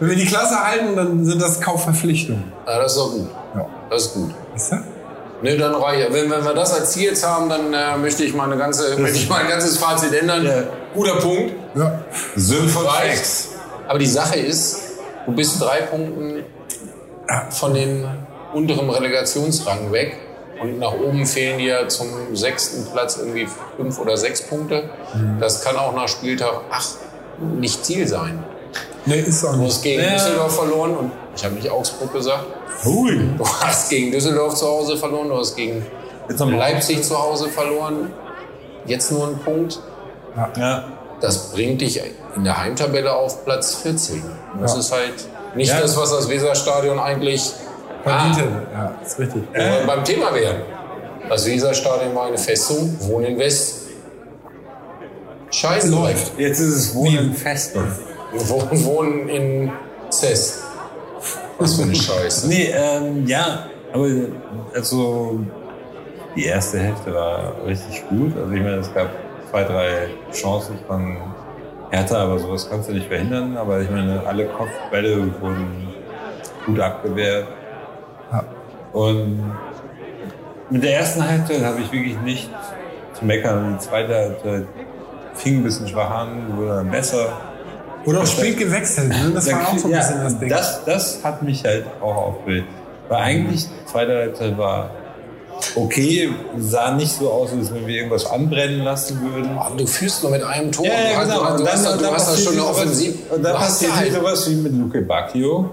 [0.00, 2.52] wenn wir die Klasse halten, dann sind das Kaufverpflichtungen.
[2.66, 3.28] Ja, das ist doch gut.
[3.54, 3.66] Ja.
[3.90, 4.30] Das ist gut.
[4.52, 4.76] Weißt du?
[5.42, 6.12] Nee, dann reicht.
[6.12, 8.96] Wenn, wenn wir das als Ziel jetzt haben, dann äh, möchte ich mal eine ganze,
[8.98, 10.44] möchte ich mal ein ganzes Fazit ändern.
[10.44, 10.62] Ja.
[10.94, 11.52] Guter Punkt.
[11.74, 12.00] Ja.
[12.36, 13.48] Reicht.
[13.86, 14.80] Aber die Sache ist,
[15.26, 16.44] du bist drei Punkten
[17.50, 18.06] von den
[18.54, 20.16] unteren Relegationsrang weg.
[20.60, 24.88] Und nach oben fehlen dir zum sechsten Platz irgendwie fünf oder sechs Punkte.
[25.40, 26.90] Das kann auch nach Spieltag acht
[27.58, 28.42] nicht Ziel sein.
[29.06, 29.74] Nee, ist auch Du nicht.
[29.74, 32.44] hast gegen Düsseldorf verloren und ich habe nicht Augsburg gesagt.
[32.84, 33.28] Hui.
[33.36, 35.84] Du hast gegen Düsseldorf zu Hause verloren, du hast gegen
[36.28, 38.12] Jetzt haben wir- Leipzig zu Hause verloren.
[38.86, 39.80] Jetzt nur ein Punkt.
[40.56, 40.84] Ja.
[41.20, 42.00] Das bringt dich
[42.36, 44.22] in der Heimtabelle auf Platz 14.
[44.60, 44.78] Das Ja.
[44.80, 45.14] ist halt
[45.54, 45.80] nicht Ja.
[45.80, 47.52] das, was das Weserstadion eigentlich
[48.04, 48.36] Ah.
[48.72, 49.42] Ja, ist richtig.
[49.52, 50.56] wo wir beim Thema wären.
[51.28, 53.88] Das Weserstadion war eine Festung, Wohnen in West.
[55.50, 55.90] Scheiße.
[55.90, 56.38] Läuft.
[56.38, 57.76] Jetzt ist es Wohnen fest.
[58.32, 59.72] Wohnen, Wohnen in
[60.10, 60.62] Cess.
[61.58, 62.48] Was für eine Scheiße.
[62.48, 64.08] Nee, ähm, ja, aber
[64.74, 65.40] also
[66.34, 68.36] die erste Hälfte war richtig gut.
[68.36, 69.08] Also ich meine, es gab
[69.50, 71.16] zwei, drei Chancen von
[71.90, 73.56] Hertha, aber sowas kannst du nicht verhindern.
[73.56, 75.94] Aber ich meine, alle Kopfbälle wurden
[76.66, 77.46] gut abgewehrt.
[78.32, 78.44] Ja.
[78.92, 79.52] Und
[80.70, 82.50] mit der ersten Halbzeit habe ich wirklich nicht
[83.18, 83.78] zu meckern.
[83.80, 84.64] Die zweite Halbzeit
[85.34, 87.28] fing ein bisschen schwach an, wurde dann besser.
[88.06, 89.08] Oder auch spät gewechselt.
[89.08, 89.32] Ne?
[89.34, 90.48] Das war auch so ein Ja, bisschen das Ding.
[90.48, 92.68] Das, das hat mich halt auch aufgeregt.
[93.08, 94.90] Weil eigentlich, die zweite Halbzeit war
[95.76, 99.56] okay, sah nicht so aus, als wenn wir irgendwas anbrennen lassen würden.
[99.56, 100.86] Aber du führst nur mit einem Tor.
[100.86, 101.56] Ja, ja, du genau.
[101.56, 103.14] du, Und hast, dann- du dann hast da passiert schon eine sowas- Offensiv.
[103.30, 105.70] Und dann du passiert halt sowas wie mit Luke Bacchio,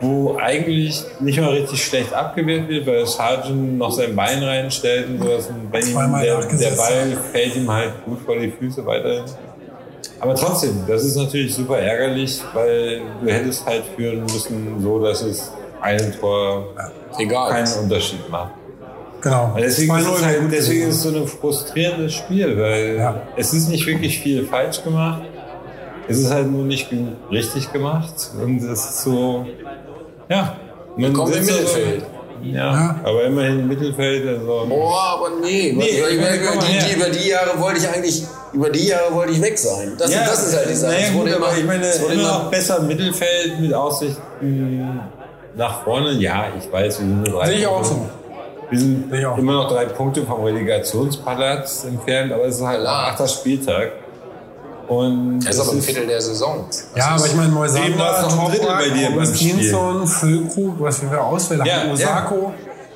[0.00, 5.18] wo eigentlich nicht mal richtig schlecht abgewehrt wird, weil Sargent noch sein Bein reinstellt und
[5.22, 5.46] sowas.
[5.48, 6.70] Und wenn ihm der, der.
[6.76, 9.24] Ball fällt ihm halt gut vor die Füße weiterhin.
[10.20, 15.22] Aber trotzdem, das ist natürlich super ärgerlich, weil du hättest halt führen müssen, so dass
[15.22, 16.66] es ein Tor
[17.18, 17.50] Egal.
[17.50, 18.50] keinen Unterschied macht.
[19.20, 19.54] Genau.
[19.58, 23.22] Deswegen ist, 2-0 es halt, deswegen ist es so ein frustrierendes Spiel, weil Ja.
[23.36, 25.22] es ist nicht wirklich viel falsch gemacht.
[26.08, 28.14] Es ist halt nur nicht genug richtig gemacht.
[28.40, 29.46] Und es ist so,
[30.28, 30.56] ja.
[30.96, 32.02] Man Kommt im Mittelfeld.
[32.42, 34.26] Ja, aber immerhin Mittelfeld.
[34.26, 35.72] Also, Boah, aber nee.
[35.76, 39.32] Nee, über, ich über, die, über die Jahre wollte ich eigentlich, über die Jahre wollte
[39.32, 39.94] ich weg sein.
[39.98, 40.92] Das, ja, das ist halt die Sache.
[40.92, 45.00] Naja, Es gut, aber ich meine, es wurde immer noch immer, besser Mittelfeld mit Aussichten
[45.56, 46.12] nach vorne.
[46.12, 48.08] Ja, ich weiß, wir sind nur drei Sehe ich auch so.
[48.70, 53.12] Wir sind immer noch drei Punkte vom Relegationsplatz entfernt, aber es ist halt Klar.
[53.12, 53.92] achter Spieltag.
[54.88, 56.64] Und das ist aber ein Viertel der Saison.
[56.96, 61.10] Ja, aber ich meine, Moisander, noch ein Drittel bei dir beim Augustinsson, Füllkrug, was wir
[61.10, 62.54] für Ausfälle Ja, haben, Osako.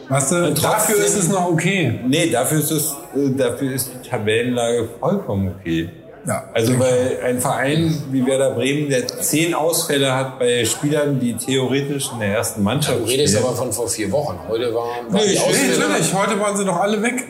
[0.09, 2.01] Weißt du, Und trotzdem- dafür ist es noch okay.
[2.07, 5.91] Nee, dafür ist, es, äh, dafür ist die Tabellenlage vollkommen okay.
[6.27, 6.45] Ja.
[6.55, 12.11] Also weil ein Verein wie Werder Bremen, der zehn Ausfälle hat bei Spielern, die theoretisch
[12.13, 13.49] in der ersten Mannschaft Du redest spielen.
[13.49, 14.39] aber von vor vier Wochen.
[14.49, 15.79] Heute war, war Nee, die ich- Nee, Ausfälle.
[15.89, 16.15] natürlich.
[16.15, 17.25] Heute waren sie doch alle weg.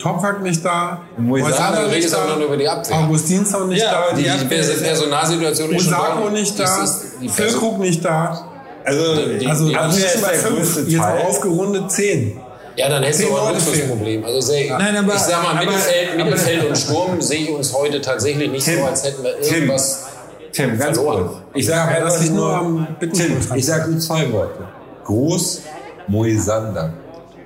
[0.00, 1.02] Toprak nicht da.
[1.18, 2.96] Moisander Moisander redest aber nur über die Abwehr.
[2.96, 4.16] Augustinsson nicht Ja, da.
[4.16, 6.88] die Die Personalsituation ist schon Osako nicht da.
[7.20, 8.46] die Füllkrug nicht da.
[8.84, 11.22] Also, Die- Also die also Abwehr jetzt ist bei der fünf, größte jetzt Teil.
[11.26, 12.40] aufgerundet zehn.
[12.76, 13.54] Ja, dann hättest du aber ein.
[13.54, 14.24] Luxusproblem.
[14.24, 17.50] Also sehr, Nein, aber- ich sag mal, aber- Mittelfeld, aber- Mittelfeld und Sturm sehe ich
[17.50, 20.04] uns heute tatsächlich nicht Tim, so, als hätten wir Tim, irgendwas.
[20.52, 21.26] Tim, ganz verloren.
[21.26, 21.38] kurz.
[21.54, 22.86] Ich sag aber das einfach liegt nur, nur am.
[23.12, 24.64] Tim, ich sag nur zwei Worte.
[25.04, 25.60] Groß
[26.08, 26.92] Moisander.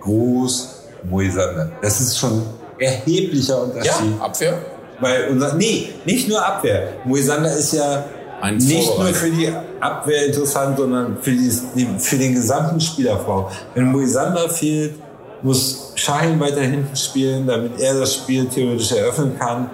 [0.00, 0.73] Groß
[1.08, 1.70] Moisander.
[1.82, 2.42] Das ist schon
[2.78, 4.18] erheblicher Unterschied.
[4.18, 4.58] Ja, Abwehr.
[5.00, 6.88] Weil unser, nee, nicht nur Abwehr.
[7.04, 8.04] Moisander ist ja
[8.40, 13.50] Ein nicht nur für die Abwehr interessant, sondern für, die, für den gesamten Spielaufbau.
[13.74, 14.94] Wenn Moisander fehlt,
[15.42, 19.70] muss Shahin weiter hinten spielen, damit er das Spiel theoretisch eröffnen kann.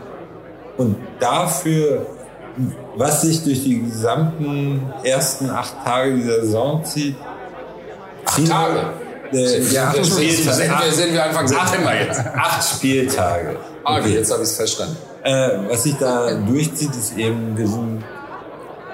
[0.76, 2.06] Und dafür,
[2.96, 7.16] was sich durch die gesamten ersten acht Tage dieser Saison zieht,
[8.24, 8.80] Acht Tage.
[9.32, 10.54] Äh, ja, acht Sind, sind, Spieltage.
[10.56, 12.20] sind, wir, sind wir Anfang September jetzt.
[12.34, 13.56] Acht Spieltage.
[13.84, 14.96] Ah, Okay, jetzt habe ich es verstanden.
[15.22, 18.02] Äh, was sich da durchzieht, ist eben, wir sind,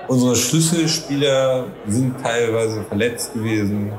[0.08, 3.92] unsere Schlüsselspieler sind teilweise verletzt gewesen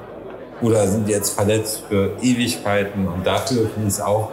[0.61, 4.31] oder sind jetzt verletzt für Ewigkeiten und dafür finde ich es auch,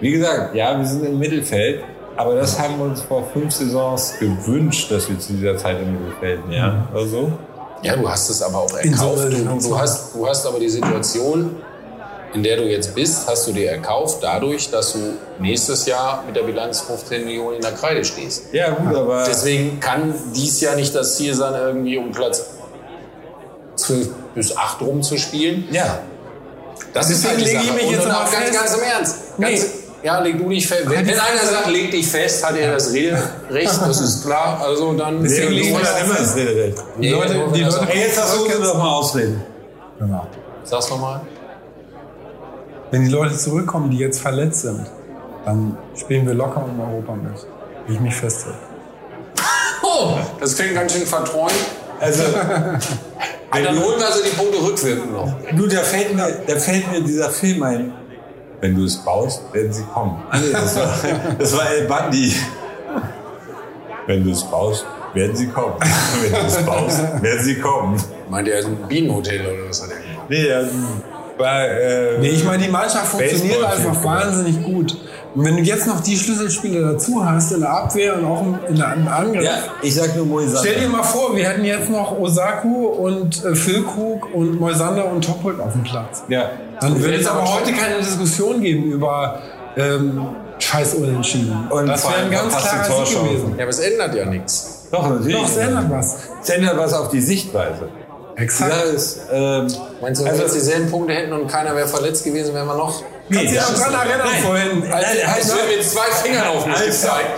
[0.00, 1.82] wie gesagt, ja, wir sind im Mittelfeld,
[2.16, 5.92] aber das haben wir uns vor fünf Saisons gewünscht, dass wir zu dieser Zeit im
[5.92, 6.88] Mittelfeld wären.
[6.94, 7.32] Also,
[7.84, 9.24] Ja, du hast es aber auch erkauft.
[9.24, 11.56] Du, du, hast, du hast aber die Situation,
[12.32, 14.98] in der du jetzt bist, hast du dir erkauft dadurch, dass du
[15.38, 18.44] nächstes Jahr mit der Bilanz 15 Millionen in der Kreide stehst.
[18.52, 22.42] ja gut, aber Deswegen kann dies Jahr nicht das Ziel sein, irgendwie um Platz
[23.76, 25.68] 12 bis 8 rumzuspielen.
[25.70, 26.00] ja,
[26.92, 29.16] Das ist halt die Deswegen lege ich mich jetzt auch ganz, ganz im Ernst.
[29.38, 29.66] Nee, Ganz,
[30.04, 30.82] Ja, leg du dich fest.
[30.84, 34.60] Wenn, wenn einer sagt, leg dich fest, hat er das Recht, das ist klar.
[34.62, 35.22] Also dann.
[35.22, 36.84] Deswegen legen wir das immer das Rederecht.
[37.00, 39.42] Die Leute, die Leute Ey, jetzt versuchen wir doch mal ausreden.
[39.98, 40.26] Genau.
[40.62, 41.22] Sag's nochmal.
[42.90, 44.86] Wenn die Leute zurückkommen, die jetzt verletzt sind,
[45.46, 47.46] dann spielen wir locker um Europa mit.
[47.86, 48.58] Wie ich mich festhalte.
[49.86, 51.52] Oh, das klingt ganz schön verträumt.
[52.00, 55.32] Also, dann holen wir also die Punkte rückwirkend noch.
[55.54, 57.92] du, da fällt, mir, da fällt mir dieser Film ein.
[58.64, 60.22] Wenn du es baust, werden sie kommen.
[60.30, 60.88] Ah, nee, das, war,
[61.38, 62.32] das war El Bandi.
[64.06, 65.74] Wenn du es baust, werden sie kommen.
[66.22, 68.02] Wenn du es baust, werden sie kommen.
[68.30, 70.30] Meint ihr, ein Bienenhotel oder was hat er gemacht?
[70.30, 70.68] Nee, das
[71.36, 74.96] war, äh, Nee, ich meine, die Mannschaft funktioniert Baseball- einfach wahnsinnig gut.
[75.34, 78.58] Und wenn du jetzt noch die Schlüsselspieler dazu hast, in der Abwehr und auch im,
[78.68, 79.42] in der, im Angriff.
[79.44, 80.60] ja, ich sag nur Moisander.
[80.60, 85.24] Stell dir mal vor, wir hätten jetzt noch Osaku und äh, Füllkrug und Moisander und
[85.24, 86.22] Toprak auf dem Platz.
[86.28, 86.50] Ja.
[86.80, 89.40] Dann würde es aber heute keine Diskussion geben über
[89.76, 90.24] ähm,
[90.58, 91.66] Scheiß Unentschieden.
[91.68, 93.54] Und das wäre ein ganz klarer Sieg gewesen.
[93.56, 94.86] Ja, aber es ändert ja nichts.
[94.92, 95.36] Doch, natürlich.
[95.36, 96.16] Doch, es ändert was.
[96.42, 97.88] Es ändert was auf die Sichtweise.
[98.36, 98.72] Exakt.
[98.72, 99.66] Ja, ist, ähm,
[100.00, 102.66] Meinst du, wenn Also- wir jetzt dieselben Punkte hätten und keiner wäre verletzt gewesen, wären
[102.66, 103.02] wir noch.
[103.30, 104.42] Kannst du dich noch dran erinnern Nein.
[104.42, 104.92] vorhin?
[104.92, 107.30] Als, nein, als, wird mit zwei Fingern auf mich gezeigt.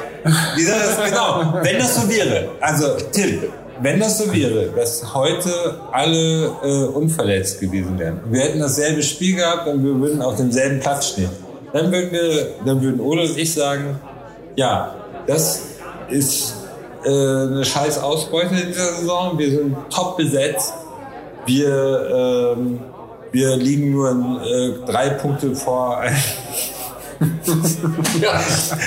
[0.57, 3.44] Genau, wenn das so wäre, also Tim,
[3.81, 9.37] wenn das so wäre, dass heute alle äh, unverletzt gewesen wären, wir hätten dasselbe Spiel
[9.37, 11.31] gehabt und wir würden auf demselben Platz stehen,
[11.72, 14.01] dann würden wir, dann würden Ole und ich sagen,
[14.57, 14.96] ja,
[15.27, 15.62] das
[16.09, 16.55] ist
[17.05, 20.72] äh, eine scheiß Ausbeute in dieser Saison, wir sind top besetzt,
[21.46, 22.81] wir, ähm,
[23.37, 26.03] wir liegen nur äh, drei Punkte vor
[28.20, 28.40] Ja,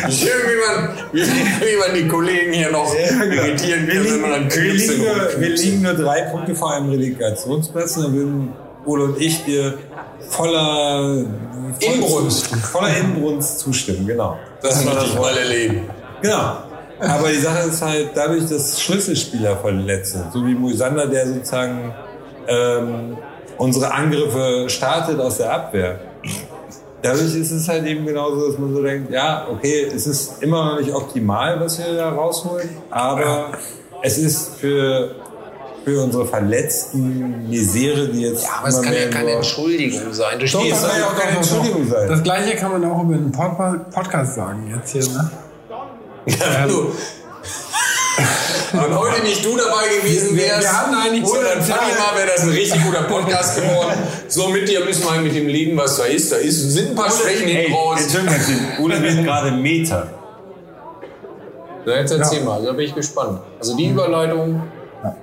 [0.09, 4.51] schön, wie man, wie, wie man die Kollegen hier noch irritieren wir kann, wenn liegen,
[4.53, 8.53] wir, liegen nur, wir liegen nur drei Punkte vor einem Relegationsplatz und dann würden
[8.85, 9.77] Ole und ich dir
[10.29, 11.25] voller
[11.79, 12.47] voll- Inbrunst.
[12.71, 14.37] voller Inbrunst zustimmen, genau.
[14.61, 15.81] Das möchte ich mal erleben.
[16.21, 16.57] Genau.
[16.99, 21.93] Aber die Sache ist halt, dadurch, dass Schlüsselspieler verletzt sind, so wie Moisander, der sozusagen
[22.47, 23.17] ähm,
[23.59, 25.99] unsere Angriffe startet aus der Abwehr.
[27.01, 30.71] Dadurch ist es halt eben genauso, dass man so denkt, ja, okay, es ist immer
[30.71, 33.51] noch nicht optimal, was wir da rausholen, aber
[34.01, 35.15] es ist für,
[35.85, 40.35] für unsere verletzten Misere, die jetzt Aber es kann ja keine Entschuldigung sein.
[40.45, 42.09] Stehst es soll ja auch keine Entschuldigung sein.
[42.09, 45.03] Das gleiche kann man auch über Pod Podcast sagen jetzt hier.
[45.03, 45.31] Ne?
[46.25, 46.91] Ja, du.
[48.71, 52.15] Wenn heute nicht du dabei gewesen Wir- wärst, wir haben eigentlich so oder eine Fatima,
[52.15, 53.93] wäre das ein richtig guter Podcast geworden.
[54.27, 56.31] So mit dir müssen wir halt mit dem leben, was da ist.
[56.31, 57.99] Da ist, sind ein paar Schwächen hinten raus.
[58.01, 60.07] Entschuldigung, Ole wird gerade Meter.
[61.85, 63.39] Na, jetzt erzähl mal, da bin ich gespannt.
[63.59, 64.61] Also die Überleitung.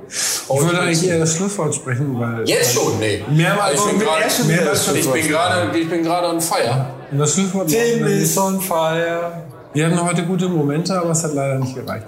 [0.09, 2.49] Ich würde eigentlich eher das Schlusswort sprechen, weil.
[2.49, 2.99] Jetzt schon?
[2.99, 3.23] Nee.
[3.29, 6.87] Mehrmals ich bin gerade ich bin gerade ich bin gerade on fire.
[7.13, 9.43] Und das Schlusswort Tim lautet, is on fire.
[9.75, 12.07] Wir hatten heute gute Momente, aber es hat leider nicht gereicht.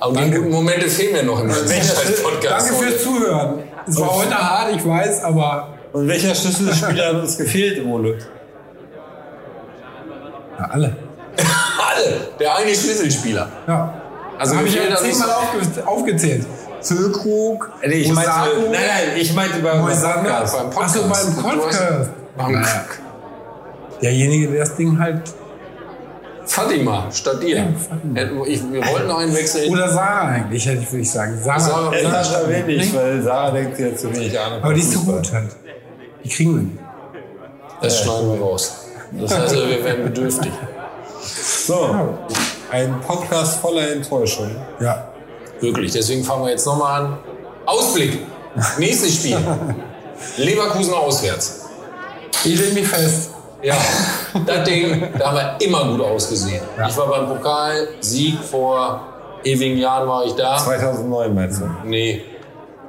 [0.00, 2.70] Aber die guten Momente fehlen mir noch im Podcast.
[2.70, 3.62] Danke fürs Zuhören.
[3.88, 8.18] Es war heute hart, ich weiß, aber Und welcher Schlüsselspieler hat uns gefehlt, Ole?
[10.58, 10.96] ja, alle.
[11.38, 12.28] Alle.
[12.40, 13.48] Der eine Schlüsselspieler.
[13.66, 13.94] Ja.
[14.38, 16.46] Also habe ich ja zehnmal aufge aufgezählt.
[16.82, 20.30] Füllkrug, Nee, ich meinte, nein, nein, ich meinte bei Moisander.
[20.40, 20.56] Podcast.
[20.56, 22.10] beim Achso, beim Podcast.
[22.36, 22.64] Beim.
[24.02, 25.22] Derjenige, der das Ding halt.
[26.46, 27.66] Fatima statt dir.
[28.46, 29.70] Ich, wir wollten noch einen wechseln.
[29.72, 31.38] Oder Sarah eigentlich, hätte ich, würde ich sagen.
[31.42, 31.60] Sarah.
[31.60, 34.62] Sarah, Ja, ja, das war wenig, weil Sarah denkt, hat zu wenig Ahnung.
[34.62, 35.16] aber die ist Fußball.
[35.16, 35.50] gut halt.
[36.24, 36.78] Die kriegen wir nicht.
[37.82, 38.86] das schneiden wir raus.
[39.12, 40.52] Das heißt, wir werden bedürftig.
[41.66, 42.16] So,
[42.70, 44.50] ein Podcast voller Enttäuschung.
[44.80, 45.08] Ja.
[45.60, 45.92] Wirklich.
[45.92, 47.18] Deswegen fangen wir jetzt nochmal an.
[47.64, 48.18] Ausblick.
[48.78, 49.38] Nächstes Spiel.
[50.36, 51.66] Leverkusen auswärts.
[52.44, 53.30] Ich leg mich fest.
[53.62, 53.74] Ja,
[54.46, 56.60] das Ding, da haben wir immer gut ausgesehen.
[56.88, 59.00] Ich war beim Pokalsieg vor
[59.44, 60.56] ewigen Jahren war ich da.
[60.58, 61.64] 2009 meinst du?
[61.84, 62.22] Nee,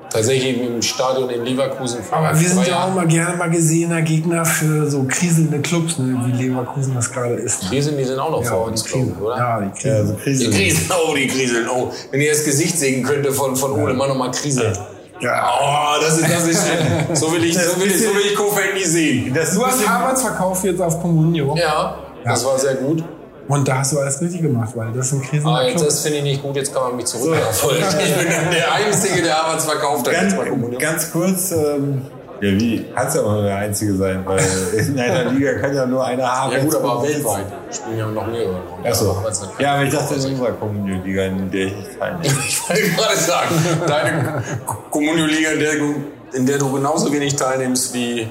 [0.09, 2.03] tatsächlich im Stadion in Leverkusen.
[2.03, 5.97] vor Aber wir sind ja auch mal gerne mal gesehener Gegner für so kriselnde Clubs,
[5.99, 7.71] ne, wie Leverkusen das gerade ist.
[7.71, 9.37] Die sind, die sind auch noch Ja, vor die uns, glaube kriegen, ich, oder?
[9.37, 9.95] ja, die Ja, kriegen.
[9.95, 10.49] also Die Krise.
[10.51, 11.91] Krisen, oh, die Kriseln, oh.
[12.11, 14.75] Wenn ihr das Gesicht sehen könntet von, von Ole Mann nochmal kriselt.
[14.75, 14.87] Ja.
[15.19, 17.15] Oh, das ist, das ist schön.
[17.15, 19.33] So will ich, so will ich, so will ich Kofeld nie sehen.
[19.33, 21.55] Das Du hast Havertz verkauft jetzt auf Comunio.
[21.57, 23.03] Ja, das war sehr gut.
[23.47, 26.01] Und da hast du alles richtig gemacht, weil das ist ein kriselnder Aber jetzt, das
[26.01, 27.83] finde ich nicht gut, jetzt kann man mich zurückverfolgen.
[28.03, 30.13] Ich bin der Einzige, der Arbeits verkauft hat.
[30.13, 30.35] Ganz,
[30.79, 32.01] ganz kurz, ähm,
[32.41, 34.43] ja wie, kannst ja auch nur der Einzige sein, weil
[34.77, 36.51] in einer Liga kann ja nur einer haben.
[36.51, 38.61] Ja gut, aber weltweit spielen ja noch mehrere.
[38.83, 39.23] Achso.
[39.59, 42.23] Ja, aber ich dachte in unserer Kommunio-Liga, in der ich nicht teilnehme.
[42.47, 43.55] Ich wollte gerade sagen,
[43.87, 44.43] deine
[44.91, 45.95] Kommunio-Liga, in der, du,
[46.33, 48.29] in der du genauso wenig teilnimmst wie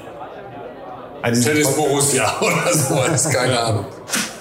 [1.21, 3.85] An diesem Tennis Borussia oder so, ist keine Ahnung.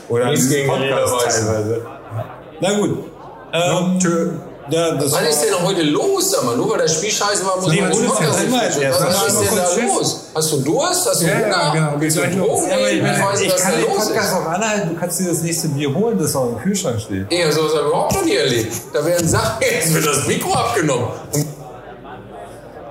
[0.08, 1.86] Oder Nichts gegen Podcast teilweise.
[2.60, 3.04] Na gut.
[3.52, 3.98] Ähm,
[4.70, 6.56] ja, das Was ist denn heute los, sag mal?
[6.56, 8.52] Nur weil das Spiel scheiße war, muss Nee, man den Podcast nicht.
[8.52, 9.94] Was ist denn da Tschüss.
[9.94, 10.20] los?
[10.34, 11.06] Hast du Durst?
[11.08, 11.48] Hast du Ja, Hunger?
[11.48, 11.92] ja, genau.
[11.98, 12.36] Willst du los.
[12.36, 13.14] Drogen Ja, aber ich, nehmen?
[13.16, 14.34] Ich weiß nicht, ich was kann da den los Podcast ist.
[14.34, 14.88] auch anhalten.
[14.94, 17.32] Du kannst dir das nächste Bier holen, das auch im Kühlschrank steht.
[17.32, 18.72] Ja, sowas habe ich überhaupt noch nie erlebt.
[18.92, 21.06] Da werden Sachen, jetzt wird das Mikro abgenommen.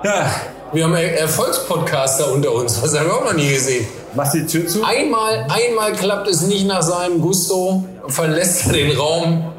[0.04, 0.30] Ja,
[0.72, 2.80] wir haben Erfolgspodcaster unter uns.
[2.82, 3.86] Was haben wir auch noch nie gesehen.
[4.14, 4.82] mach die Tür zu.
[4.84, 9.52] Einmal, einmal klappt es nicht nach seinem Gusto, verlässt er den Raum.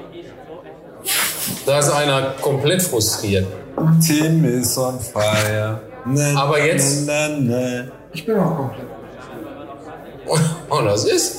[1.67, 3.45] Da ist einer komplett frustriert.
[4.05, 5.81] Tim ist on fire.
[6.05, 7.83] Na, Aber jetzt- Na, na.
[8.13, 8.87] Ich bin auch komplett.
[10.69, 11.37] Und das ist.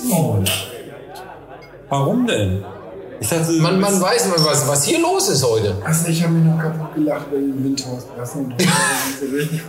[1.88, 2.64] Warum denn?
[3.20, 5.74] Ich dachte, Man, man weiß mal, was, was hier los ist heute.
[5.84, 8.54] Also ich habe mich noch kaputt gelacht, weil die Windhaus essen und
[9.34, 9.62] richtig.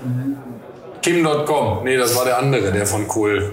[1.02, 1.84] Kim.com.
[1.84, 3.52] Nee, das war der andere, der von Kohl.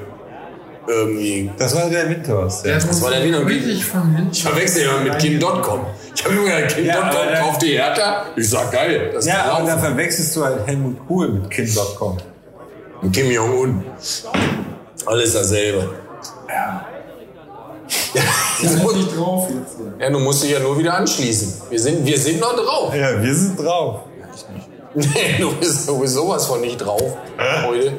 [0.89, 1.51] Irgendwie.
[1.59, 2.65] Das war der Windhorst.
[2.67, 2.75] Ja.
[2.75, 4.29] Das war der Wiener Wirklich von.
[4.31, 5.81] Ich verwechsel immer mit Kim.com.
[6.15, 8.25] Ich habe immer gedacht, Ja, Kim.com der- kauft die Hertha.
[8.37, 9.11] Ich sag geil.
[9.13, 12.19] Das Ja, aber da verwechselst du halt Helmut Kohl mit Kim.com.
[13.03, 13.85] Und Kim Jong-un.
[15.07, 15.91] Alles dasselbe.
[16.49, 16.87] Ja.
[17.85, 19.77] Ich bin nicht drauf jetzt.
[20.01, 21.63] ja, du musst dich ja nur wieder anschließen.
[21.71, 22.95] Wir sind, wir sind noch drauf.
[22.95, 24.01] Ja, wir sind drauf.
[24.99, 27.19] Nee, du bist, du bist sowas von nicht drauf
[27.67, 27.93] heute.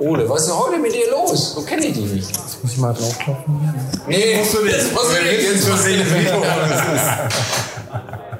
[0.00, 1.54] Ole, was ist denn heute mit dir los?
[1.54, 2.30] So kenne ich dich nicht.
[2.62, 3.60] Muss ich mal draufklopfen?
[4.06, 4.76] Nee, musst du nicht.
[4.76, 5.42] Jetzt musst du nicht.
[5.42, 6.04] Jetzt musst du nicht.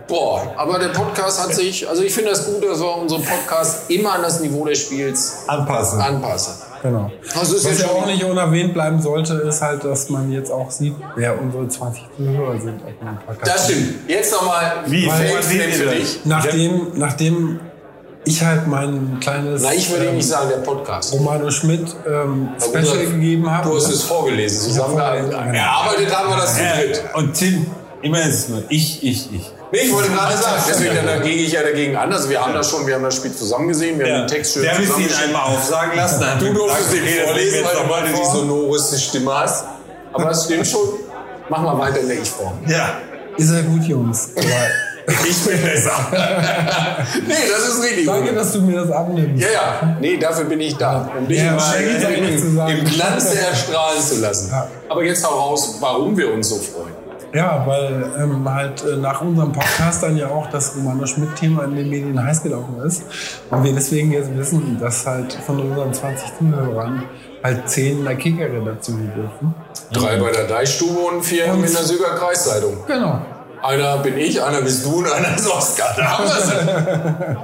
[0.06, 3.90] Boah, aber der Podcast hat sich, also ich finde das gut, dass wir unseren Podcast
[3.90, 6.00] immer an das Niveau des Spiels Anpassen.
[6.00, 6.54] anpassen.
[6.82, 7.10] Genau.
[7.38, 10.50] Also ist Was jetzt ja auch nicht unerwähnt bleiben sollte, ist halt, dass man jetzt
[10.50, 13.54] auch sieht, wer unsere 20 Zuhörer sind auf dem Podcast.
[13.54, 14.08] Das stimmt.
[14.08, 15.10] Jetzt nochmal, Wie?
[15.10, 16.20] fällt es denn für dich?
[16.24, 17.60] Nachdem, nachdem
[18.28, 21.12] ich halt mein kleines Na, ich würde ähm, nicht sagen, der Podcast.
[21.12, 23.68] Romano Schmidt ähm, Special du- gegeben habe.
[23.68, 24.60] Du hast es vorgelesen.
[24.68, 25.58] Zusammen vorgelesen, da- genau.
[25.58, 27.04] erarbeitet haben wir das zu dritt.
[27.14, 27.66] Und Tim,
[28.02, 29.52] immer ist es nur ich, ich, ich.
[29.70, 32.10] Nee, ich wollte gerade sagen, deswegen da gehe ich ja dagegen an.
[32.10, 34.54] Also wir haben das schon, wir haben das Spiel zusammen gesehen, wir haben den Text
[34.54, 36.24] schön Der müsste ihn einmal aufsagen lassen.
[36.38, 39.64] Du durftest den vorlesen, weil du die sonoreste Stimme hast.
[40.12, 40.80] Aber das stimmt schon.
[41.50, 42.54] Mach mal weiter in der Ich-Form.
[42.66, 42.94] Ja,
[43.36, 44.30] Ist ja gut, Jungs.
[45.08, 45.92] Ich bin besser.
[47.26, 48.06] nee, das ist richtig.
[48.06, 49.42] danke, dass du mir das abnimmst.
[49.42, 49.96] Ja, ja.
[50.00, 51.08] Nee, dafür bin ich da.
[51.18, 51.58] Um dich Ja, im,
[52.56, 52.78] sagen.
[52.78, 54.50] im Glanz erstrahlen zu lassen.
[54.50, 54.68] Ja.
[54.88, 56.94] Aber jetzt hau raus, warum wir uns so freuen.
[57.34, 61.76] Ja, weil ähm, halt äh, nach unserem Podcast dann ja auch das Romano Schmidt-Thema in
[61.76, 63.02] den Medien heiß gelaufen ist.
[63.50, 67.02] Und wir deswegen jetzt wissen, dass halt von unseren 20 Zuhörern
[67.44, 69.54] halt 10 in der Kicker-Redaktion dürfen.
[69.92, 72.78] Drei bei der Deichstube und vier Und- in der Süger Kreiszeitung.
[72.86, 73.20] Genau.
[73.62, 75.94] Einer bin ich, einer bist du und einer ist Oskar.
[75.96, 77.36] Da haben wir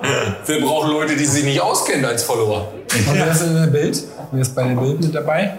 [0.46, 2.72] Wir brauchen Leute, die sich nicht auskennen als Follower.
[2.92, 4.02] Und wer ist in der Bild?
[4.30, 5.54] Wer ist bei der Bild mit dabei?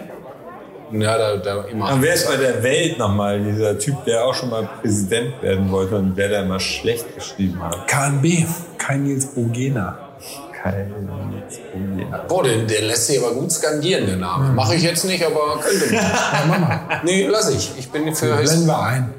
[0.92, 1.92] Ja, da, da immer.
[1.92, 5.70] Und wer ist bei der Welt nochmal dieser Typ, der auch schon mal Präsident werden
[5.70, 7.88] wollte und wer da immer schlecht geschrieben hat?
[7.88, 8.46] KNB,
[8.78, 9.98] kein Nils Bogena.
[10.62, 10.92] Kein
[11.72, 12.06] Problem.
[12.28, 14.52] Boah, der, der lässt sich aber gut skandieren, der Name.
[14.52, 16.80] Mache ich jetzt nicht, aber könnte man.
[17.04, 17.72] Nee, lass ich.
[17.78, 18.36] Ich bin für...
[18.36, 19.14] Blenden wir ein.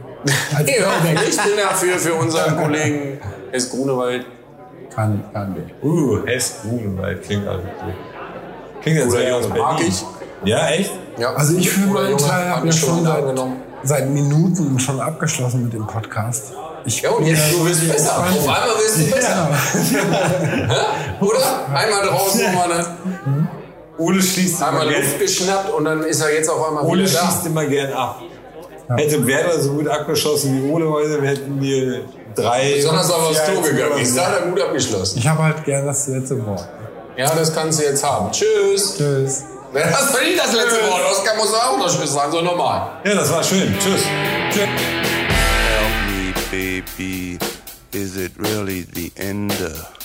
[0.55, 1.29] Als auf, Playback.
[1.29, 3.19] ich bin ja für, unseren Kollegen
[3.51, 3.69] S.
[3.69, 4.25] Grunewald.
[4.93, 5.83] Kann, KNB.
[5.83, 7.93] Uh, Hess Grunewald klingt also gut.
[8.81, 10.03] Klingt als wäre aus mag ich.
[10.43, 10.91] Ja, echt?
[11.17, 11.33] Ja.
[11.33, 13.61] Also ich für Guter meinen Teil hat habe ja mich schon seit, angenommen.
[13.83, 16.53] seit Minuten schon abgeschlossen mit dem Podcast.
[16.85, 18.17] Ich Ja, und jetzt, du wirst besser.
[18.17, 19.49] Auf einmal wirst du besser.
[21.19, 21.67] Oder?
[21.73, 23.47] Einmal draußen, nochmal eine,
[23.97, 27.03] Ole schließt immer einmal gern, Luft geschnappt und dann ist er jetzt auf einmal Ole
[27.03, 27.19] wieder da.
[27.19, 28.21] schließt immer gern ab.
[28.95, 32.75] Hätte Werder so gut abgeschossen wie Ole heute, wir hätten wir drei.
[32.75, 34.17] Besonders aber aufs Tor gegangen ist.
[34.17, 35.19] Da er gut abgeschlossen.
[35.19, 36.67] Ich habe halt gern das letzte Wort.
[37.17, 38.31] Ja, das kannst du jetzt haben.
[38.31, 38.95] Tschüss.
[38.97, 39.43] Tschüss.
[39.73, 41.01] Das ist doch nicht das letzte Wort.
[41.11, 43.01] Oskar muss auch noch Tschüss sagen, so normal.
[43.03, 43.75] Ja, das war schön.
[43.79, 44.05] Tschüss.
[44.51, 44.69] Help
[46.07, 47.37] me, baby.
[47.93, 49.96] Is it really the end of